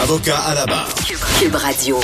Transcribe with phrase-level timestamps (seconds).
[0.00, 0.88] Avocat à la barre.
[1.38, 2.00] Cube Radio.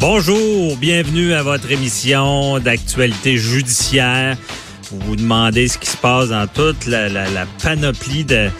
[0.00, 4.36] Bonjour, bienvenue à votre émission d'actualité judiciaire.
[4.90, 8.50] Vous vous demandez ce qui se passe dans toute la, la- la panoplie de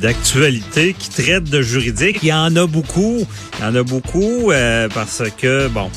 [0.00, 2.20] d'actualités qui traite de juridique.
[2.22, 3.26] Il y en a beaucoup.
[3.58, 5.90] Il y en a beaucoup euh, parce que, bon,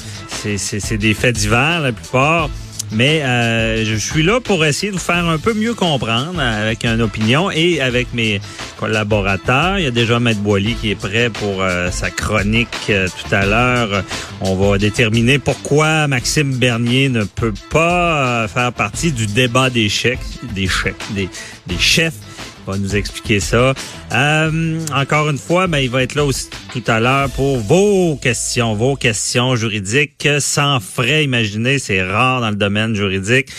[0.58, 2.50] c'est des faits divers la plupart.
[2.92, 6.86] Mais euh, je suis là pour essayer de vous faire un peu mieux comprendre avec
[6.86, 8.40] une opinion et avec mes
[8.80, 9.78] collaborateurs.
[9.78, 13.36] Il y a déjà Maître Boily qui est prêt pour euh, sa chronique euh, tout
[13.36, 14.04] à l'heure.
[14.42, 20.20] On va déterminer pourquoi Maxime Bernier ne peut pas faire partie du débat des chèques,
[20.54, 21.30] des chèques, des,
[21.68, 22.14] des chefs
[22.72, 23.74] va nous expliquer ça.
[24.14, 28.16] Euh, encore une fois, ben, il va être là aussi tout à l'heure pour vos
[28.18, 31.24] questions, vos questions juridiques sans frais.
[31.24, 33.50] Imaginez, c'est rare dans le domaine juridique.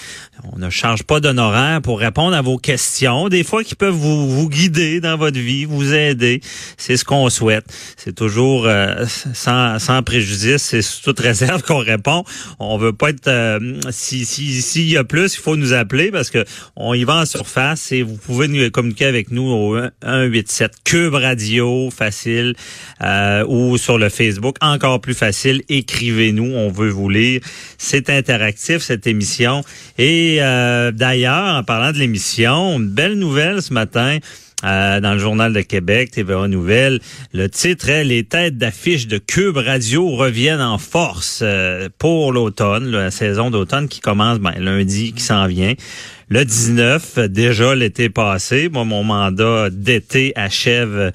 [0.53, 4.29] On ne charge pas d'honoraires pour répondre à vos questions, des fois qui peuvent vous,
[4.29, 6.41] vous guider dans votre vie, vous aider.
[6.77, 7.65] C'est ce qu'on souhaite.
[7.97, 12.25] C'est toujours euh, sans, sans préjudice, c'est sous toute réserve qu'on répond.
[12.59, 16.11] On veut pas être euh, si si s'il y a plus, il faut nous appeler
[16.11, 16.45] parce que
[16.77, 21.15] on y va en surface et vous pouvez nous communiquer avec nous au 187 Cube
[21.15, 22.55] Radio facile
[23.03, 25.63] euh, ou sur le Facebook encore plus facile.
[25.69, 27.41] Écrivez-nous, on veut vous lire.
[27.77, 29.63] C'est interactif cette émission
[29.99, 34.19] et euh, d'ailleurs, en parlant de l'émission, une belle nouvelle ce matin.
[34.65, 37.01] euh, dans le journal de Québec, TVA Nouvelle,
[37.33, 42.91] le titre est Les têtes d'affiche de Cube Radio reviennent en force euh, pour l'automne,
[42.91, 45.75] la saison d'automne qui commence ben, lundi, qui s'en vient.
[46.31, 51.11] Le 19, déjà l'été passé, moi mon mandat d'été achève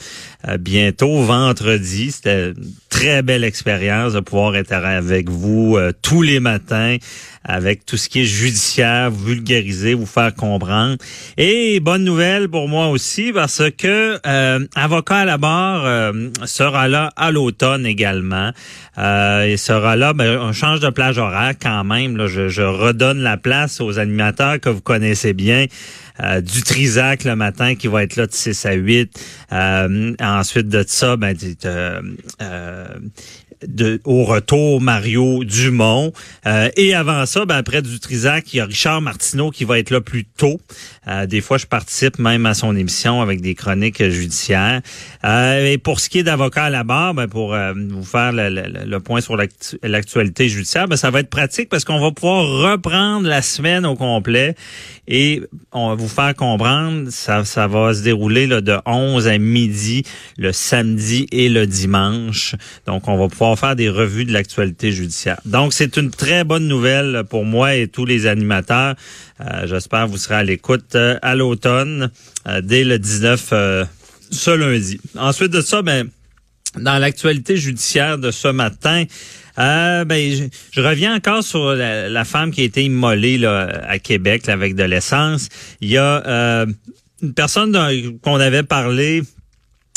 [0.47, 2.11] euh, bientôt vendredi.
[2.11, 2.55] C'était une
[2.89, 6.97] très belle expérience de pouvoir être avec vous euh, tous les matins
[7.45, 10.97] avec tout ce qui est judiciaire, vulgariser, vous faire comprendre.
[11.37, 16.87] Et bonne nouvelle pour moi aussi parce que euh, avocat à la barre euh, sera
[16.87, 18.51] là à l'automne également.
[18.97, 22.15] Euh, il sera là, ben, on change de plage horaire quand même.
[22.15, 25.02] Là, je, je redonne la place aux animateurs que vous connaissez
[25.33, 25.65] bien.
[26.19, 29.19] Euh, du Trisac le matin qui va être là de 6 à 8.
[29.51, 31.35] Euh, ensuite de ça, ben,
[33.67, 36.11] de, au retour Mario Dumont.
[36.45, 39.79] Euh, et avant ça, ben, après du Trisac, il y a Richard Martineau qui va
[39.79, 40.59] être là plus tôt.
[41.07, 44.81] Euh, des fois, je participe même à son émission avec des chroniques judiciaires.
[45.25, 48.49] Euh, et pour ce qui est d'avocat à la barre, ben, pour vous faire le,
[48.49, 52.11] le- le point sur l'actu- l'actualité judiciaire, ben, ça va être pratique parce qu'on va
[52.11, 54.55] pouvoir reprendre la semaine au complet
[55.07, 55.41] et
[55.71, 60.03] on va vous faire comprendre, ça, ça va se dérouler là, de 11 à midi
[60.37, 62.55] le samedi et le dimanche.
[62.87, 65.39] Donc, on va pouvoir faire des revues de l'actualité judiciaire.
[65.45, 68.95] Donc, c'est une très bonne nouvelle pour moi et tous les animateurs.
[69.41, 72.11] Euh, J'espère que vous serez à l'écoute euh, à l'automne,
[72.47, 73.85] euh, dès le 19 euh,
[74.31, 74.99] ce lundi.
[75.17, 76.09] Ensuite de ça, ben,
[76.77, 79.03] dans l'actualité judiciaire de ce matin,
[79.57, 84.75] ben, je, reviens encore sur la, femme qui a été immolée là, à Québec avec
[84.75, 85.49] de l'essence.
[85.81, 86.65] Il y a
[87.21, 89.21] une personne qu'on avait parlé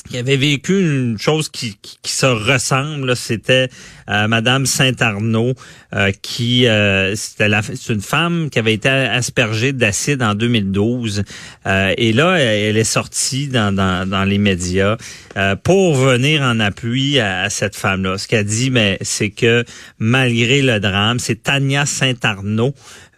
[0.09, 3.17] qui avait vécu une chose qui, qui, se ressemble.
[3.17, 3.69] C'était
[4.09, 5.55] euh, Madame Saint-Arnaud,
[5.95, 7.49] euh, qui euh, c'était
[7.89, 11.25] une femme qui avait été aspergée d'acide en 2012.
[11.67, 14.97] Euh, et là, elle, est sortie dans, dans, dans les médias
[15.37, 18.19] euh, pour venir en appui à, à cette femme-là.
[18.19, 19.65] Ce qu'elle dit, mais c'est que
[19.99, 22.75] malgré le drame, c'est Tania Saint-Arnaud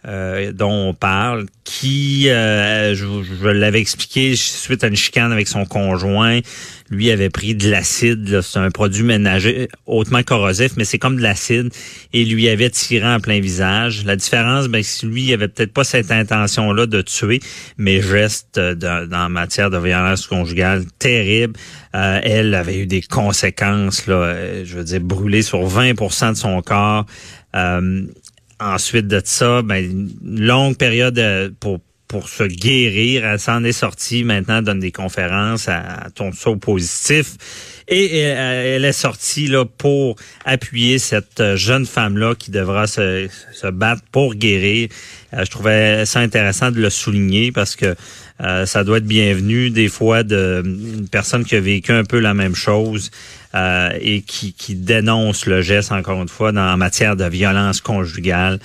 [0.07, 5.47] euh, dont on parle, qui, euh, je, je l'avais expliqué suite à une chicane avec
[5.47, 6.39] son conjoint,
[6.89, 11.21] lui avait pris de l'acide, c'est un produit ménager hautement corrosif, mais c'est comme de
[11.21, 11.69] l'acide,
[12.13, 14.05] et lui avait tiré en plein visage.
[14.05, 17.39] La différence, ben, c'est lui, il avait peut-être pas cette intention-là de tuer,
[17.77, 21.53] mais geste euh, dans, dans matière de violence conjugale terrible.
[21.95, 26.37] Euh, elle avait eu des conséquences, là, euh, je veux dire, brûlée sur 20% de
[26.37, 27.05] son corps.
[27.55, 28.03] Euh,
[28.59, 31.79] Ensuite de ça, ben, une longue période euh, pour
[32.09, 33.23] pour se guérir.
[33.23, 37.37] Elle s'en est sortie maintenant, donne des conférences, elle tourne ça au positif.
[37.87, 43.27] Et elle, elle est sortie là pour appuyer cette euh, jeune femme-là qui devra se,
[43.53, 44.89] se battre pour guérir.
[45.33, 47.95] Euh, je trouvais ça intéressant de le souligner parce que
[48.41, 52.19] euh, ça doit être bienvenu des fois de une personne qui a vécu un peu
[52.19, 53.11] la même chose
[53.55, 57.81] euh, et qui, qui dénonce le geste, encore une fois, dans, en matière de violence
[57.81, 58.59] conjugale.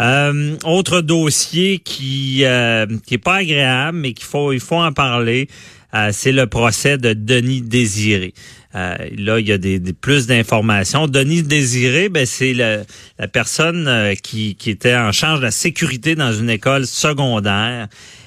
[0.00, 4.92] Euh, autre dossier qui euh, qui est pas agréable, mais qu'il faut il faut en
[4.92, 5.48] parler,
[5.94, 8.34] euh, c'est le procès de Denis Désiré.
[8.74, 11.06] Euh, là, il y a des, plus d'informations.
[11.06, 16.32] Denis Désiré, ben, c'est la personne qui, qui était en charge de la sécurité dans
[16.32, 17.86] une école secondaire.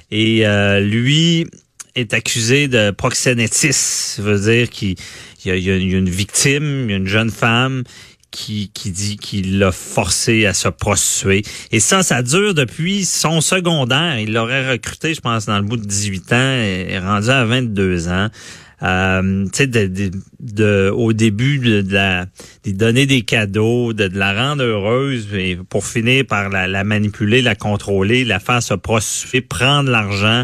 [0.10, 0.46] Et
[0.80, 1.48] lui
[1.98, 3.72] est accusé de proxénétisme.
[3.74, 4.96] Ça veut dire qu'il
[5.46, 7.84] y, a une victime, une jeune femme
[8.32, 11.44] qui, qui dit qu'il l'a forcé à se prostituer.
[11.72, 14.20] Et ça, ça dure depuis son secondaire.
[14.20, 18.10] Il l'aurait recruté, je pense, dans le bout de 18 ans et rendu à 22
[18.10, 18.30] ans.
[18.84, 22.28] Euh, tu sais, de, de, au début de, la,
[22.64, 26.84] de donner des cadeaux, de, de, la rendre heureuse, et pour finir par la, la,
[26.84, 30.44] manipuler, la contrôler, la faire se prostituer, prendre l'argent,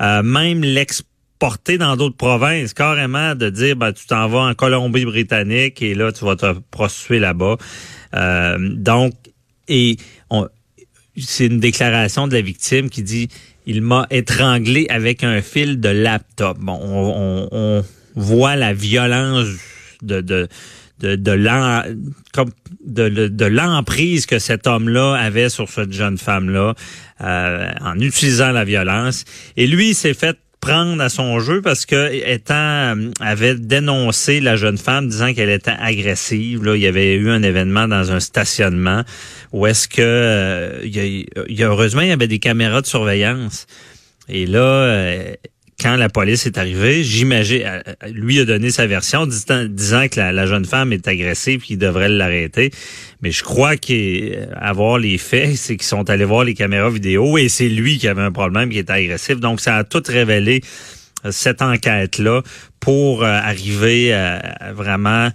[0.00, 1.02] euh, même l'ex
[1.40, 6.12] porter dans d'autres provinces, carrément de dire ben, tu t'en vas en Colombie-Britannique et là,
[6.12, 7.56] tu vas te prostituer là-bas.
[8.14, 9.12] Euh, donc,
[9.66, 9.96] et
[11.16, 13.28] c'est une déclaration de la victime qui dit
[13.66, 16.58] il m'a étranglé avec un fil de laptop.
[16.58, 19.46] Bon, on, on, voit la violence
[20.02, 20.48] de, de
[21.00, 21.16] de
[22.84, 26.74] de, de, l'emprise que cet homme-là avait sur cette jeune femme-là
[27.20, 29.24] euh, en utilisant la violence.
[29.56, 34.40] Et lui, il s'est fait prendre à son jeu parce que étant euh, avait dénoncé
[34.40, 36.64] la jeune femme disant qu'elle était agressive.
[36.64, 39.02] Là, il y avait eu un événement dans un stationnement
[39.52, 43.66] où est-ce que euh, il, y a, heureusement il y avait des caméras de surveillance.
[44.28, 45.34] Et là, euh,
[45.80, 47.82] quand la police est arrivée, j'imagine,
[48.12, 52.70] lui a donné sa version disant, que la, jeune femme est agressive qu'il devrait l'arrêter.
[53.20, 57.48] Mais je crois qu'avoir les faits, c'est qu'ils sont allés voir les caméras vidéo et
[57.48, 59.40] c'est lui qui avait un problème, qui était agressif.
[59.40, 60.60] Donc, ça a tout révélé
[61.24, 62.42] euh, cette enquête-là
[62.80, 64.38] pour euh, arriver euh,
[64.74, 65.28] vraiment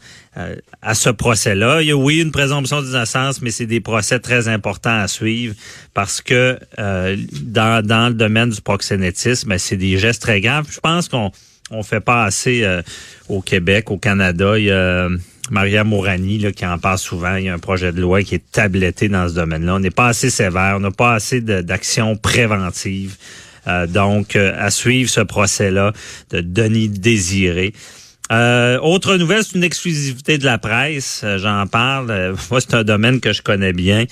[0.82, 1.82] à ce procès-là.
[1.82, 5.56] Il y a oui une présomption d'innocence, mais c'est des procès très importants à suivre
[5.94, 10.68] parce que dans, dans le domaine du proxénétisme, ben, c'est des gestes très graves.
[10.70, 11.32] Je pense qu'on
[11.72, 12.66] on fait pas assez
[13.30, 14.58] au Québec, au Canada.
[14.60, 15.10] Il y a
[15.52, 17.36] Maria Mourani là, qui en parle souvent.
[17.36, 19.76] Il y a un projet de loi qui est tabletté dans ce domaine-là.
[19.76, 23.16] On n'est pas assez sévère, on n'a pas assez d'actions préventives.
[23.68, 25.92] Euh, donc, euh, à suivre ce procès-là
[26.32, 27.74] de Denis Désiré.
[28.32, 31.24] Euh, autre nouvelle, c'est une exclusivité de la presse.
[31.38, 32.36] J'en parle.
[32.52, 34.06] moi, c'est un domaine que je connais bien.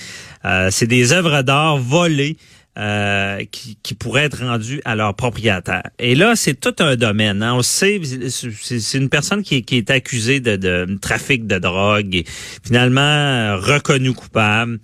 [0.69, 2.37] c'est des œuvres d'art volées.
[3.51, 5.83] qui, qui, pourraient être rendues à leur propriétaire.
[5.97, 7.41] Et là, c'est tout un domaine.
[7.41, 7.55] Hein.
[7.55, 12.25] On sait, c'est une personne qui, qui est accusée de, de, trafic de drogue et
[12.65, 14.79] finalement reconnue coupable,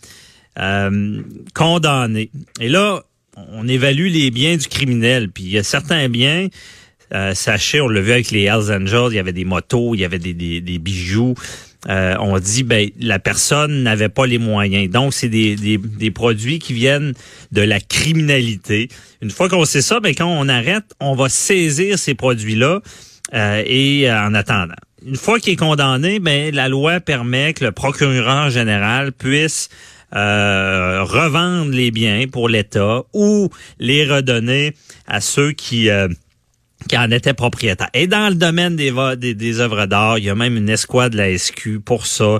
[0.59, 1.21] euh,
[1.53, 2.29] condamnée.
[2.59, 3.03] Et là,
[3.35, 5.29] on évalue les biens du criminel.
[5.29, 6.47] Puis il y a certains biens,
[7.13, 10.01] euh, sachez, on l'a vu avec les Hells Angels, il y avait des motos, il
[10.01, 10.33] y avait des,
[10.79, 11.35] bijoux.
[11.89, 14.89] Euh, on dit ben la personne n'avait pas les moyens.
[14.89, 17.13] Donc c'est des, des, produits qui viennent
[17.51, 18.87] de la criminalité.
[19.21, 22.81] Une fois qu'on sait ça, ben quand on arrête, on va saisir ces produits-là
[23.33, 24.75] euh, et en attendant.
[25.05, 29.69] Une fois qu'il est condamné, ben la loi permet que le procureur général puisse
[30.13, 33.49] revendre les biens pour l'État ou
[33.79, 34.73] les redonner
[35.07, 35.89] à ceux qui
[36.87, 37.89] qui en étaient propriétaires.
[37.93, 38.91] Et dans le domaine des,
[39.33, 42.39] des, œuvres d'art, il y a même une escouade de la SQ pour ça.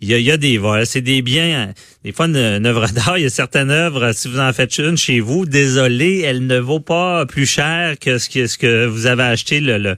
[0.00, 1.72] Il y a, des vols, c'est des biens.
[2.02, 4.96] Des fois, une, œuvre d'art, il y a certaines œuvres, si vous en faites une
[4.96, 9.06] chez vous, désolé, elle ne vaut pas plus cher que ce que, ce que vous
[9.06, 9.96] avez acheté le, le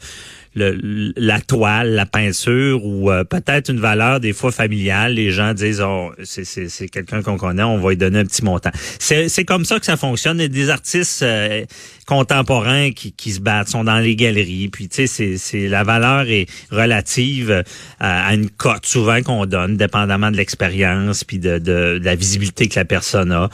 [0.57, 5.15] la toile, la peinture ou euh, peut-être une valeur des fois familiale.
[5.15, 8.71] Les gens disent oh, c'est quelqu'un qu'on connaît, on va lui donner un petit montant.
[8.99, 10.39] C'est comme ça que ça fonctionne.
[10.39, 11.65] Il y a des artistes euh,
[12.07, 14.69] contemporains qui, qui se battent, sont dans les galeries.
[14.69, 17.63] Puis tu sais, c'est la valeur est relative euh,
[17.99, 22.79] à, une cote souvent qu'on donne, dépendamment de l'expérience puis de, de, la visibilité que
[22.79, 23.51] la personne a.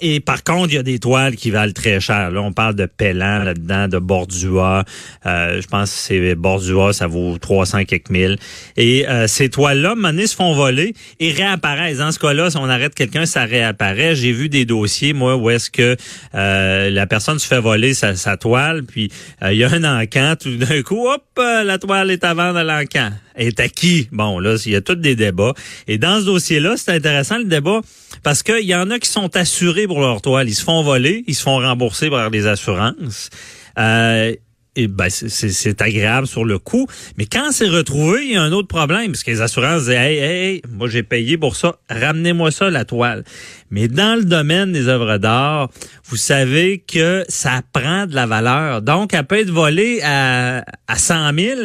[0.00, 2.30] Et par contre, il y a des toiles qui valent très cher.
[2.30, 4.84] Là, on parle de Pellan là-dedans, de Bordua.
[5.24, 8.38] Je pense que c'est Bordua, ça vaut 300 quelques mille.
[8.76, 11.98] Et euh, ces toiles-là, maintenant, se font voler et réapparaissent.
[11.98, 14.14] Dans ce cas-là, si on arrête quelqu'un, ça réapparaît.
[14.14, 15.96] J'ai vu des dossiers, moi, où est-ce que
[16.32, 19.10] la personne se fait voler sa, toile, puis
[19.42, 22.34] euh, il y a un encan, tout d'un coup, hop, euh, la toile est à
[22.34, 23.10] vendre à l'encan.
[23.36, 24.08] Est à qui?
[24.12, 25.54] Bon, là, il y a tous des débats.
[25.88, 27.80] Et dans ce dossier-là, c'est intéressant le débat
[28.22, 30.48] parce qu'il y en a qui sont assurés pour leur toile.
[30.48, 33.30] Ils se font voler, ils se font rembourser par les assurances.
[33.78, 34.34] Euh,
[34.76, 36.86] et ben c'est agréable sur le coup.
[37.16, 39.90] Mais quand c'est retrouvé, il y a un autre problème, parce que les assurances disent
[39.90, 43.24] Hey, hey, moi j'ai payé pour ça, ramenez-moi ça la toile.
[43.70, 45.70] Mais dans le domaine des œuvres d'art,
[46.04, 48.82] vous savez que ça prend de la valeur.
[48.82, 51.60] Donc, elle peut être volée à, à 100 000,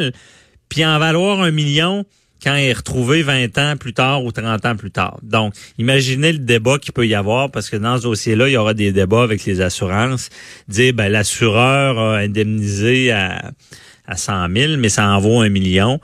[0.69, 2.05] puis en valoir un million
[2.43, 5.19] quand il est retrouvé 20 ans plus tard ou 30 ans plus tard.
[5.23, 8.57] Donc, imaginez le débat qu'il peut y avoir, parce que dans ce dossier-là, il y
[8.57, 10.29] aura des débats avec les assurances.
[10.67, 13.51] Dire, ben, l'assureur a indemnisé à,
[14.07, 15.99] à 100 000, mais ça en vaut un million.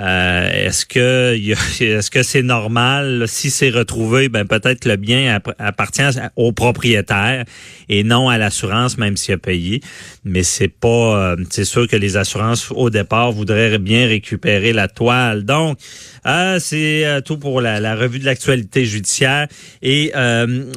[0.00, 1.34] Euh, est-ce que
[1.82, 3.24] est-ce que c'est normal?
[3.28, 6.02] Si c'est retrouvé ben peut-être le bien appartient
[6.36, 7.44] au propriétaire
[7.88, 9.82] et non à l'assurance même s'il a payé.
[10.24, 10.88] Mais c'est pas
[11.32, 15.44] euh, c'est sûr que les assurances au départ voudraient bien récupérer la toile.
[15.44, 15.78] Donc
[16.26, 19.48] euh, c'est tout pour la, revue de l'actualité judiciaire.
[19.82, 20.12] Et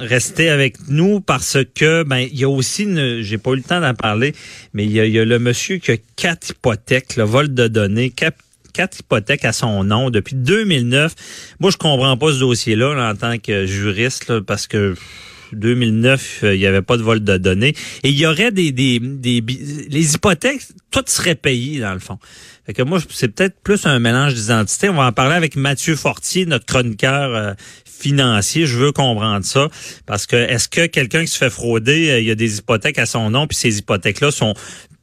[0.01, 2.88] restez avec nous parce que ben il y a aussi
[3.22, 4.34] j'ai pas eu le temps d'en parler
[4.74, 8.38] mais il y a, le monsieur qui a quatre hypothèques le vol de données quatre
[8.74, 11.13] quatre hypothèques à son nom depuis 2009.
[11.60, 14.96] Moi, je comprends pas ce dossier-là en tant que juriste parce que
[15.53, 17.75] 2009, euh, il n'y avait pas de vol de données.
[18.03, 19.44] Et il y aurait des, des, des
[19.89, 22.18] les hypothèques, tout serait payé dans le fond.
[22.65, 24.89] Fait que moi, c'est peut-être plus un mélange d'identité.
[24.89, 27.53] On va en parler avec Mathieu Fortier, notre chroniqueur euh,
[27.86, 28.65] financier.
[28.65, 29.68] Je veux comprendre ça
[30.06, 33.00] parce que est-ce que quelqu'un qui se fait frauder, euh, il y a des hypothèques
[33.00, 34.53] à son nom, puis ces hypothèques-là sont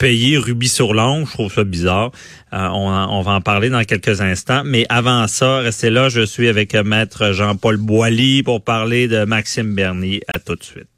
[0.00, 1.26] payées rubis sur l'ongle.
[1.26, 2.10] Je trouve ça bizarre.
[2.52, 4.62] Euh, on, on, va en parler dans quelques instants.
[4.64, 6.08] Mais avant ça, restez là.
[6.08, 10.22] Je suis avec Maître Jean-Paul Boilly pour parler de Maxime Bernier.
[10.34, 10.88] À tout de suite.